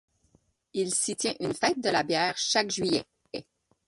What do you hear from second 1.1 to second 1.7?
tient une